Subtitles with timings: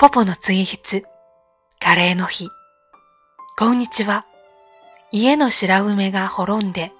[0.00, 1.02] ポポの追筆、
[1.80, 2.50] カレーの日。
[3.58, 4.26] こんにちは。
[5.10, 6.92] 家の白梅が滅んで、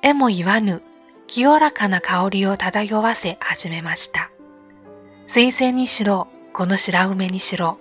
[0.00, 0.82] えも言わぬ
[1.26, 4.30] 清らかな香りを漂わせ始めました。
[5.26, 7.76] 水仙にしろ、この白梅にしろ、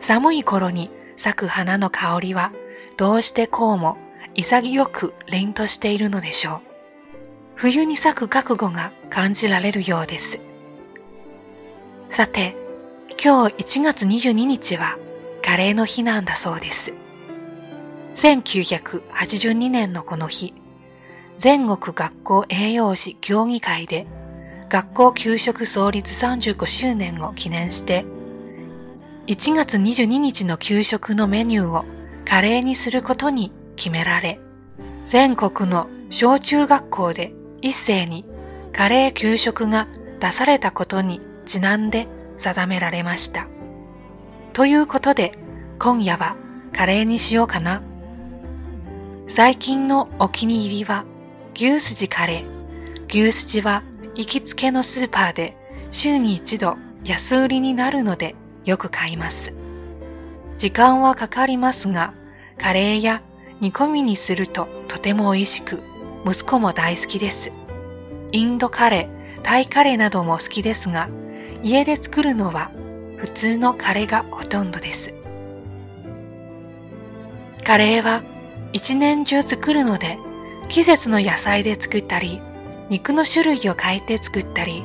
[0.00, 2.50] 寒い頃に咲く花の香りは、
[2.96, 3.98] どうしてこうも
[4.34, 6.60] 潔く凛としているのでしょう。
[7.54, 10.40] 冬に咲く覚悟が感じられるようです。
[12.10, 12.56] さて、
[13.20, 14.96] 今日1月22日は
[15.42, 16.94] カレーの日なんだそうです。
[18.14, 20.54] 1982年のこの日、
[21.36, 24.06] 全国学校栄養士協議会で
[24.70, 28.04] 学校給食創立35周年を記念して、
[29.26, 31.84] 1月22日の給食のメニューを
[32.24, 34.38] カレーにすることに決められ、
[35.06, 38.24] 全国の小中学校で一斉に
[38.72, 39.88] カレー給食が
[40.20, 42.06] 出されたことにちなんで
[42.38, 43.46] 定められました。
[44.52, 45.38] ということで、
[45.78, 46.36] 今夜は
[46.72, 47.82] カレーにしようかな。
[49.28, 51.04] 最近のお気に入りは
[51.54, 53.04] 牛すじカレー。
[53.08, 53.82] 牛すじは
[54.14, 55.56] 行きつけのスーパーで
[55.90, 59.52] 週に一度安売りになるのでよく買います。
[60.58, 62.14] 時間はかかりますが、
[62.60, 63.22] カレーや
[63.60, 65.82] 煮込みにするととても美味しく、
[66.26, 67.52] 息子も大好きです。
[68.32, 71.08] インドカレー、タイカレーなども好きですが、
[71.62, 72.70] 家で作るのは
[73.16, 75.14] 普通のカレーがほとんどです。
[77.68, 78.22] カレーは
[78.72, 80.18] 一年中作るので
[80.68, 82.40] 季節の野菜で作ったり
[82.88, 84.84] 肉の種類を変えて作ったり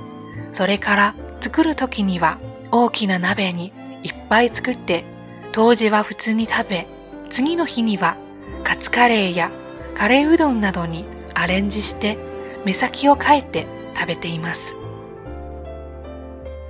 [0.51, 2.39] それから作る時には
[2.71, 3.71] 大きな鍋に
[4.03, 5.05] いっぱい作って
[5.53, 6.87] 当時は普通に食べ
[7.29, 8.17] 次の日には
[8.65, 9.49] カツカレーや
[9.95, 12.17] カレーうどんなどにアレンジして
[12.65, 14.82] 目先を変えて食べています。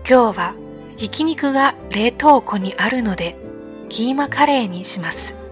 [0.05, 0.55] 今日は
[0.97, 3.37] ひき肉が冷凍庫にあるので
[3.87, 5.42] キーマカレーにします。